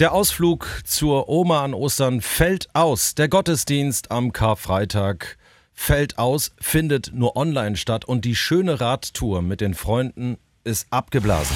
[0.00, 3.14] Der Ausflug zur Oma an Ostern fällt aus.
[3.14, 5.36] Der Gottesdienst am Karfreitag
[5.74, 11.54] fällt aus, findet nur online statt und die schöne Radtour mit den Freunden ist abgeblasen.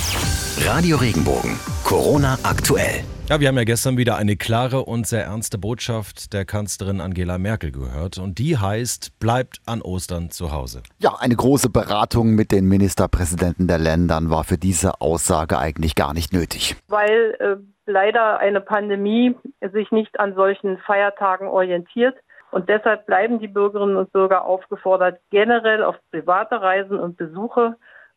[0.58, 3.02] Radio Regenbogen, Corona aktuell.
[3.30, 7.38] Ja, wir haben ja gestern wieder eine klare und sehr ernste Botschaft der Kanzlerin Angela
[7.38, 8.18] Merkel gehört.
[8.18, 10.82] Und die heißt, bleibt an Ostern zu Hause.
[10.98, 16.12] Ja, eine große Beratung mit den Ministerpräsidenten der Ländern war für diese Aussage eigentlich gar
[16.12, 16.76] nicht nötig.
[16.88, 17.56] Weil äh,
[17.86, 19.34] leider eine Pandemie
[19.72, 22.16] sich nicht an solchen Feiertagen orientiert.
[22.50, 27.76] Und deshalb bleiben die Bürgerinnen und Bürger aufgefordert, generell auf private Reisen und Besuche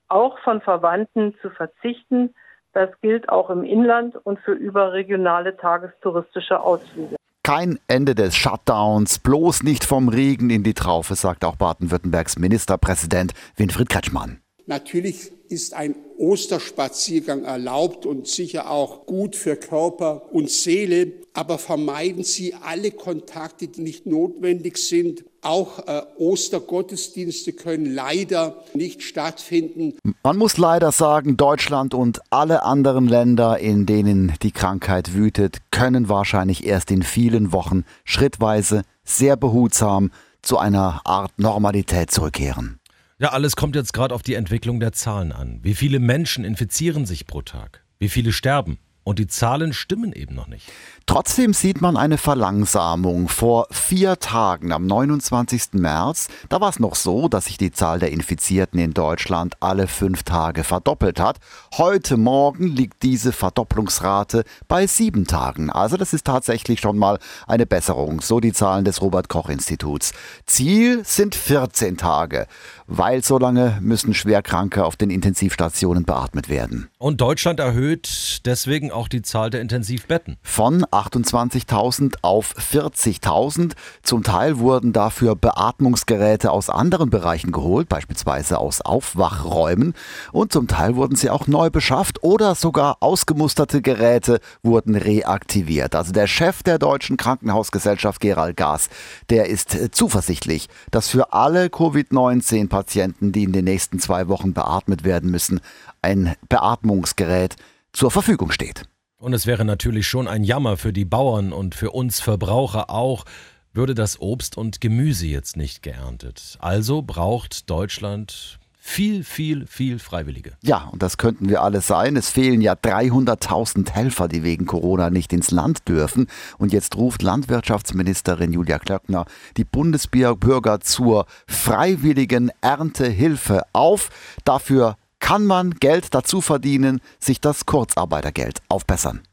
[0.09, 2.35] auch von Verwandten zu verzichten.
[2.77, 7.15] Das gilt auch im Inland und für überregionale tagestouristische Ausflüge.
[7.41, 13.33] Kein Ende des Shutdowns, bloß nicht vom Regen in die Traufe, sagt auch Baden-Württembergs Ministerpräsident
[13.55, 14.41] Winfried Kretschmann.
[14.67, 21.13] Natürlich ist ein Osterspaziergang erlaubt und sicher auch gut für Körper und Seele.
[21.33, 25.23] Aber vermeiden Sie alle Kontakte, die nicht notwendig sind.
[25.41, 29.93] Auch äh, Ostergottesdienste können leider nicht stattfinden.
[30.23, 36.09] Man muss leider sagen, Deutschland und alle anderen Länder, in denen die Krankheit wütet, können
[36.09, 42.79] wahrscheinlich erst in vielen Wochen schrittweise, sehr behutsam zu einer Art Normalität zurückkehren.
[43.19, 45.59] Ja, alles kommt jetzt gerade auf die Entwicklung der Zahlen an.
[45.63, 47.83] Wie viele Menschen infizieren sich pro Tag?
[47.97, 48.77] Wie viele sterben?
[49.07, 50.69] Und die Zahlen stimmen eben noch nicht.
[51.05, 53.29] Trotzdem sieht man eine Verlangsamung.
[53.29, 55.69] Vor vier Tagen, am 29.
[55.71, 59.87] März, da war es noch so, dass sich die Zahl der Infizierten in Deutschland alle
[59.87, 61.37] fünf Tage verdoppelt hat.
[61.77, 65.69] Heute Morgen liegt diese Verdopplungsrate bei sieben Tagen.
[65.69, 70.11] Also das ist tatsächlich schon mal eine Besserung, so die Zahlen des Robert Koch Instituts.
[70.45, 72.47] Ziel sind 14 Tage,
[72.85, 76.89] weil so lange müssen Schwerkranke auf den Intensivstationen beatmet werden.
[76.97, 80.37] Und Deutschland erhöht deswegen auch die Zahl der Intensivbetten.
[80.41, 83.73] Von 28.000 auf 40.000.
[84.01, 89.93] Zum Teil wurden dafür Beatmungsgeräte aus anderen Bereichen geholt, beispielsweise aus Aufwachräumen.
[90.31, 95.95] Und zum Teil wurden sie auch neu beschafft oder sogar ausgemusterte Geräte wurden reaktiviert.
[95.95, 98.89] Also der Chef der Deutschen Krankenhausgesellschaft, Gerald Gaas,
[99.29, 105.29] der ist zuversichtlich, dass für alle Covid-19-Patienten, die in den nächsten zwei Wochen beatmet werden
[105.29, 105.61] müssen,
[106.01, 107.55] ein Beatmungsgerät
[107.93, 108.83] zur Verfügung steht.
[109.19, 113.25] Und es wäre natürlich schon ein Jammer für die Bauern und für uns Verbraucher auch,
[113.73, 116.57] würde das Obst und Gemüse jetzt nicht geerntet.
[116.59, 120.53] Also braucht Deutschland viel, viel, viel Freiwillige.
[120.63, 122.15] Ja, und das könnten wir alle sein.
[122.15, 126.27] Es fehlen ja 300.000 Helfer, die wegen Corona nicht ins Land dürfen.
[126.57, 129.25] Und jetzt ruft Landwirtschaftsministerin Julia Klöckner
[129.57, 134.09] die Bundesbürger zur freiwilligen Erntehilfe auf.
[134.45, 134.95] Dafür
[135.27, 139.23] kann man Geld dazu verdienen, sich das Kurzarbeitergeld aufbessern.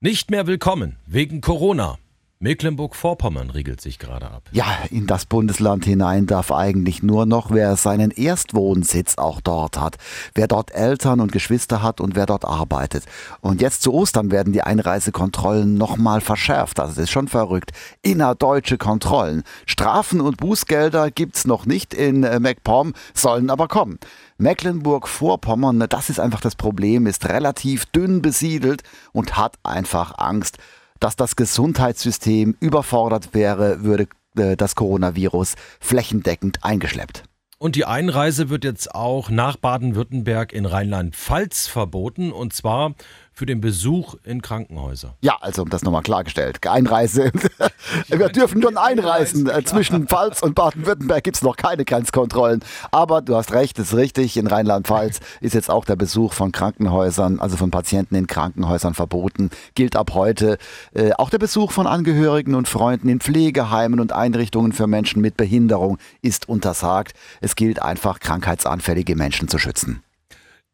[0.00, 1.98] Nicht mehr willkommen wegen Corona.
[2.38, 4.48] Mecklenburg-Vorpommern riegelt sich gerade ab.
[4.52, 9.98] Ja, in das Bundesland hinein darf eigentlich nur noch, wer seinen Erstwohnsitz auch dort hat,
[10.34, 13.04] wer dort Eltern und Geschwister hat und wer dort arbeitet.
[13.42, 16.80] Und jetzt zu Ostern werden die Einreisekontrollen nochmal verschärft.
[16.80, 17.72] Also das ist schon verrückt.
[18.00, 19.44] Innerdeutsche Kontrollen.
[19.66, 23.98] Strafen und Bußgelder gibt's noch nicht in äh, MacPom, sollen aber kommen.
[24.38, 28.82] Mecklenburg-Vorpommern, das ist einfach das Problem, ist relativ dünn besiedelt
[29.12, 30.58] und hat einfach Angst,
[31.00, 37.24] dass das Gesundheitssystem überfordert wäre, würde äh, das Coronavirus flächendeckend eingeschleppt.
[37.58, 42.94] Und die Einreise wird jetzt auch nach Baden-Württemberg in Rheinland-Pfalz verboten, und zwar
[43.32, 45.14] für den Besuch in Krankenhäuser.
[45.20, 46.66] Ja, also um das nochmal klargestellt.
[46.66, 47.32] Einreise.
[48.08, 49.50] Wir dürfen nur einreisen.
[49.64, 52.60] Zwischen Pfalz und Baden-Württemberg gibt es noch keine Grenzkontrollen.
[52.90, 54.36] Aber du hast recht, ist richtig.
[54.36, 59.50] In Rheinland-Pfalz ist jetzt auch der Besuch von Krankenhäusern, also von Patienten in Krankenhäusern verboten.
[59.74, 60.58] Gilt ab heute.
[60.94, 65.36] Äh, auch der Besuch von Angehörigen und Freunden in Pflegeheimen und Einrichtungen für Menschen mit
[65.36, 67.14] Behinderung ist untersagt.
[67.40, 70.02] Es gilt einfach, krankheitsanfällige Menschen zu schützen.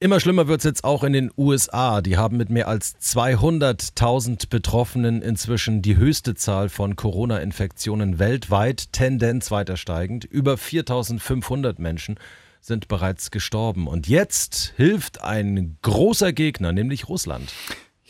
[0.00, 2.02] Immer schlimmer wird es jetzt auch in den USA.
[2.02, 9.50] Die haben mit mehr als 200.000 Betroffenen inzwischen die höchste Zahl von Corona-Infektionen weltweit, Tendenz
[9.50, 10.24] weiter steigend.
[10.24, 12.20] Über 4.500 Menschen
[12.60, 13.88] sind bereits gestorben.
[13.88, 17.52] Und jetzt hilft ein großer Gegner, nämlich Russland.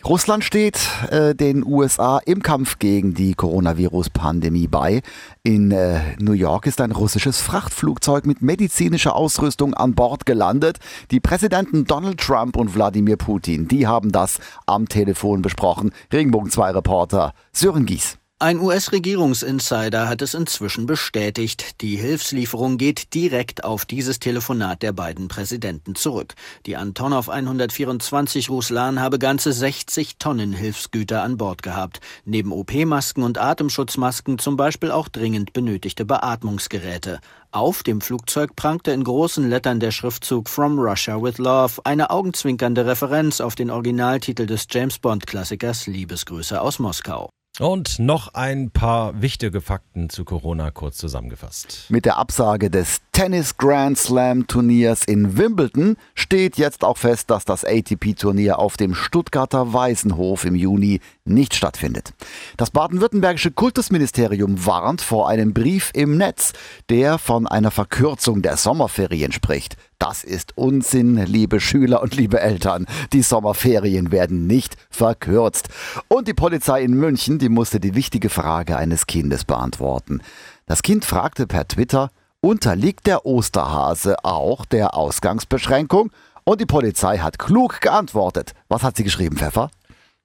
[0.04, 0.78] Russland steht
[1.10, 5.02] äh, den USA im Kampf gegen die Coronavirus-Pandemie bei.
[5.42, 10.78] In äh, New York ist ein russisches Frachtflugzeug mit medizinischer Ausrüstung an Bord gelandet.
[11.10, 15.90] Die Präsidenten Donald Trump und Wladimir Putin, die haben das am Telefon besprochen.
[16.12, 18.18] Regenbogen 2 Reporter Sören Gies.
[18.40, 21.81] Ein US-Regierungsinsider hat es inzwischen bestätigt.
[21.81, 26.35] Die Hilfslieferung geht direkt auf dieses Telefonat der beiden Präsidenten zurück.
[26.64, 31.99] Die Antonov 124 Ruslan habe ganze 60 Tonnen Hilfsgüter an Bord gehabt.
[32.25, 37.19] Neben OP-Masken und Atemschutzmasken zum Beispiel auch dringend benötigte Beatmungsgeräte.
[37.50, 42.87] Auf dem Flugzeug prangte in großen Lettern der Schriftzug From Russia with Love, eine augenzwinkernde
[42.87, 47.31] Referenz auf den Originaltitel des James Bond-Klassikers Liebesgrüße aus Moskau.
[47.58, 51.87] Und noch ein paar wichtige Fakten zu Corona kurz zusammengefasst.
[51.88, 57.44] Mit der Absage des Tennis Grand Slam Turniers in Wimbledon steht jetzt auch fest, dass
[57.44, 62.12] das ATP-Turnier auf dem Stuttgarter Waisenhof im Juni nicht stattfindet.
[62.56, 66.52] Das baden-württembergische Kultusministerium warnt vor einem Brief im Netz,
[66.88, 69.76] der von einer Verkürzung der Sommerferien spricht.
[69.98, 72.86] Das ist Unsinn, liebe Schüler und liebe Eltern.
[73.12, 75.69] Die Sommerferien werden nicht verkürzt.
[76.06, 80.20] Und die Polizei in München, die musste die wichtige Frage eines Kindes beantworten.
[80.66, 82.10] Das Kind fragte per Twitter,
[82.40, 86.10] unterliegt der Osterhase auch der Ausgangsbeschränkung?
[86.44, 88.54] Und die Polizei hat klug geantwortet.
[88.69, 89.70] Was hat sie geschrieben, Pfeffer?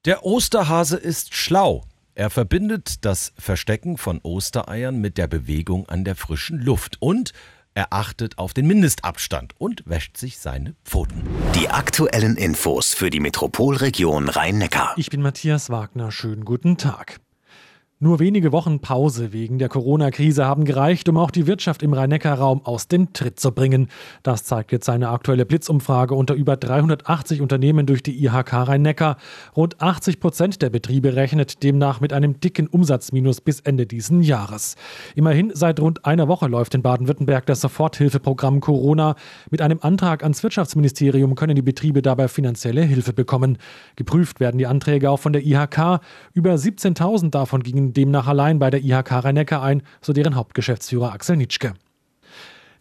[0.06, 1.86] Der Osterhase ist schlau.
[2.14, 7.32] Er verbindet das Verstecken von Ostereiern mit der Bewegung an der frischen Luft und
[7.74, 11.24] er achtet auf den Mindestabstand und wäscht sich seine Pfoten.
[11.56, 14.94] Die aktuellen Infos für die Metropolregion Rhein-Neckar.
[14.98, 16.12] Ich bin Matthias Wagner.
[16.12, 17.22] Schönen guten Tag.
[18.04, 22.66] Nur wenige Wochen Pause wegen der Corona-Krise haben gereicht, um auch die Wirtschaft im Rhein-Neckar-Raum
[22.66, 23.88] aus dem Tritt zu bringen.
[24.24, 29.16] Das zeigt jetzt eine aktuelle Blitzumfrage unter über 380 Unternehmen durch die IHK Rhein-Neckar.
[29.56, 34.76] Rund 80 Prozent der Betriebe rechnet demnach mit einem dicken Umsatzminus bis Ende diesen Jahres.
[35.16, 39.16] Immerhin seit rund einer Woche läuft in Baden-Württemberg das Soforthilfeprogramm Corona.
[39.50, 43.60] Mit einem Antrag ans Wirtschaftsministerium können die Betriebe dabei finanzielle Hilfe bekommen.
[43.96, 46.02] Geprüft werden die Anträge auch von der IHK.
[46.34, 51.38] Über 17.000 davon gingen demnach allein bei der IHK rhein ein, so deren Hauptgeschäftsführer Axel
[51.38, 51.74] Nitschke.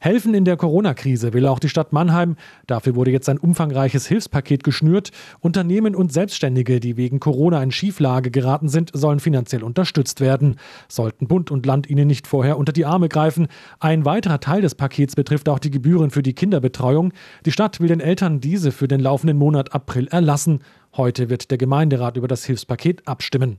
[0.02, 2.34] Helfen in der Corona-Krise will auch die Stadt Mannheim.
[2.66, 5.12] Dafür wurde jetzt ein umfangreiches Hilfspaket geschnürt.
[5.38, 10.56] Unternehmen und Selbstständige, die wegen Corona in Schieflage geraten sind, sollen finanziell unterstützt werden.
[10.88, 13.46] Sollten Bund und Land ihnen nicht vorher unter die Arme greifen.
[13.78, 17.12] Ein weiterer Teil des Pakets betrifft auch die Gebühren für die Kinderbetreuung.
[17.46, 20.64] Die Stadt will den Eltern diese für den laufenden Monat April erlassen.
[20.96, 23.58] Heute wird der Gemeinderat über das Hilfspaket abstimmen.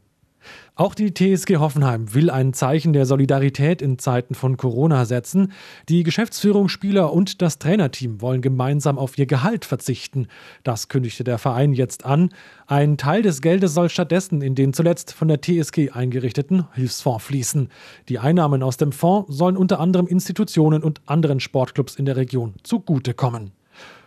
[0.75, 5.51] Auch die TSG Hoffenheim will ein Zeichen der Solidarität in Zeiten von Corona setzen.
[5.87, 10.27] Die Geschäftsführung, Spieler und das Trainerteam wollen gemeinsam auf ihr Gehalt verzichten.
[10.63, 12.29] Das kündigte der Verein jetzt an.
[12.67, 17.69] Ein Teil des Geldes soll stattdessen in den zuletzt von der TSG eingerichteten Hilfsfonds fließen.
[18.09, 22.55] Die Einnahmen aus dem Fonds sollen unter anderem Institutionen und anderen Sportclubs in der Region
[22.63, 23.51] zugutekommen.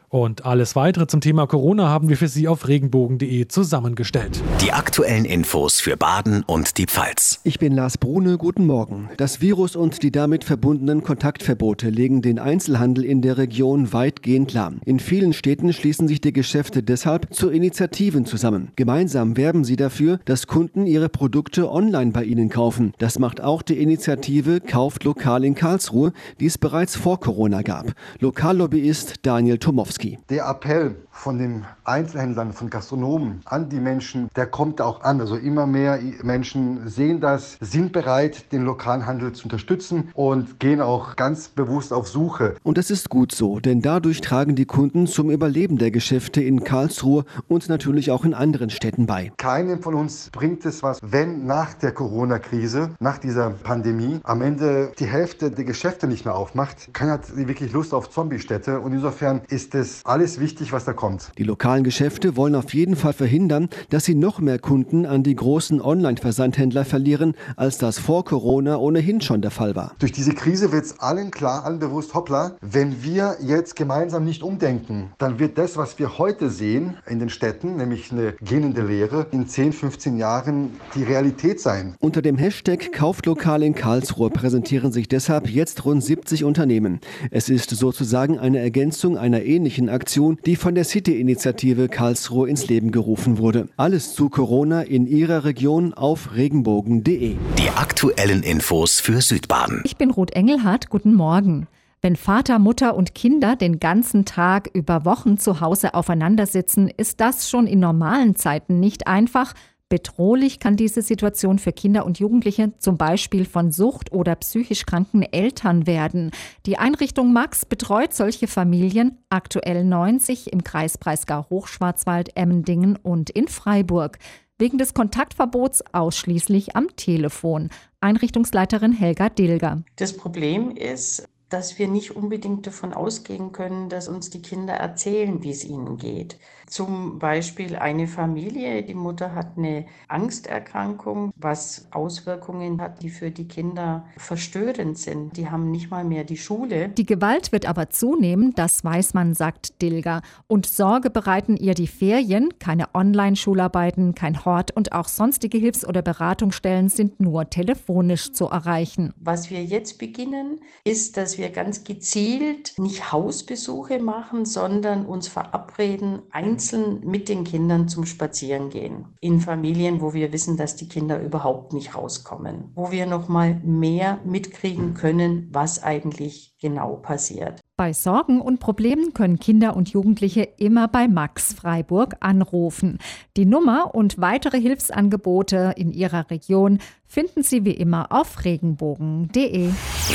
[0.09, 4.41] Und alles weitere zum Thema Corona haben wir für Sie auf regenbogen.de zusammengestellt.
[4.61, 7.41] Die aktuellen Infos für Baden und die Pfalz.
[7.43, 9.11] Ich bin Lars Brune, guten Morgen.
[9.17, 14.81] Das Virus und die damit verbundenen Kontaktverbote legen den Einzelhandel in der Region weitgehend lahm.
[14.85, 18.71] In vielen Städten schließen sich die Geschäfte deshalb zu Initiativen zusammen.
[18.77, 22.95] Gemeinsam werben sie dafür, dass Kunden ihre Produkte online bei ihnen kaufen.
[22.99, 27.93] Das macht auch die Initiative Kauft lokal in Karlsruhe, die es bereits vor Corona gab.
[28.21, 29.96] Lokallobbyist Daniel Tomowski.
[29.97, 30.19] Kowalski.
[30.29, 35.21] Der Appell von den Einzelhändlern, von Gastronomen an die Menschen, der kommt auch an.
[35.21, 40.81] Also immer mehr Menschen sehen das, sind bereit, den lokalen Handel zu unterstützen und gehen
[40.81, 42.57] auch ganz bewusst auf Suche.
[42.63, 46.65] Und das ist gut so, denn dadurch tragen die Kunden zum Überleben der Geschäfte in
[46.65, 49.33] Karlsruhe und natürlich auch in anderen Städten bei.
[49.37, 54.93] Keinem von uns bringt es was, wenn nach der Corona-Krise, nach dieser Pandemie, am Ende
[54.99, 56.93] die Hälfte der Geschäfte nicht mehr aufmacht.
[56.93, 60.93] Keiner hat wirklich Lust auf Zombie-Städte und insofern ist es ist alles wichtig, was da
[60.93, 61.31] kommt.
[61.39, 65.37] Die lokalen Geschäfte wollen auf jeden Fall verhindern, dass sie noch mehr Kunden an die
[65.37, 69.95] großen Online-Versandhändler verlieren, als das vor Corona ohnehin schon der Fall war.
[69.99, 74.43] Durch diese Krise wird es allen klar, allen bewusst, hoppla, wenn wir jetzt gemeinsam nicht
[74.43, 79.27] umdenken, dann wird das, was wir heute sehen in den Städten, nämlich eine gähnende Lehre,
[79.31, 81.95] in 10, 15 Jahren die Realität sein.
[82.01, 87.01] Unter dem Hashtag Kauflokal in Karlsruhe präsentieren sich deshalb jetzt rund 70 Unternehmen.
[87.31, 92.69] Es ist sozusagen eine Ergänzung einer ähnlichen ähnlichen Aktion, die von der City-Initiative Karlsruhe ins
[92.69, 93.69] Leben gerufen wurde.
[93.77, 97.37] Alles zu Corona in Ihrer Region auf regenbogen.de.
[97.59, 99.83] Die aktuellen Infos für Südbaden.
[99.85, 100.89] Ich bin Ruth Engelhardt.
[100.89, 101.67] Guten Morgen.
[102.01, 107.51] Wenn Vater, Mutter und Kinder den ganzen Tag über Wochen zu Hause aufeinandersitzen, ist das
[107.51, 109.55] schon in normalen Zeiten nicht einfach.
[109.89, 115.23] Bedrohlich kann diese Situation für Kinder und Jugendliche zum Beispiel von Sucht oder psychisch kranken
[115.23, 116.33] Eltern werden.
[116.67, 124.19] Die Einrichtung Max betreut solche Familien, aktuell 90 im Kreis Breisgau-Hochschwarzwald, Emmendingen und in Freiburg.
[124.59, 127.69] wegen des Kontaktverbots ausschließlich am Telefon.
[128.01, 129.83] Einrichtungsleiterin Helga Dilger.
[129.97, 135.43] Das Problem ist, dass wir nicht unbedingt davon ausgehen können, dass uns die Kinder erzählen,
[135.43, 136.39] wie es ihnen geht.
[136.67, 143.47] Zum Beispiel eine Familie, die Mutter hat eine Angsterkrankung, was Auswirkungen hat, die für die
[143.47, 145.37] Kinder verstörend sind.
[145.37, 146.89] Die haben nicht mal mehr die Schule.
[146.89, 150.23] Die Gewalt wird aber zunehmen, das weiß man, sagt Dilger.
[150.49, 156.03] Und Sorge bereiten ihr die Ferien, keine Online-Schularbeiten, kein Hort und auch sonstige Hilfs- oder
[156.03, 159.15] Beratungsstellen sind nur telefonisch zu erreichen.
[159.21, 166.23] Was wir jetzt beginnen, ist, dass wir ganz gezielt nicht Hausbesuche machen, sondern uns verabreden,
[166.57, 169.05] einzeln mit den Kindern zum Spazierengehen.
[169.21, 172.73] In Familien, wo wir wissen, dass die Kinder überhaupt nicht rauskommen.
[172.75, 177.61] Wo wir noch mal mehr mitkriegen können, was eigentlich genau passiert.
[177.77, 182.99] Bei Sorgen und Problemen können Kinder und Jugendliche immer bei Max Freiburg anrufen.
[183.37, 189.69] Die Nummer und weitere Hilfsangebote in Ihrer Region finden Sie wie immer auf regenbogen.de.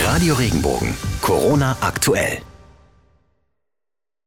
[0.04, 2.42] Radio Regenbogen, Corona aktuell.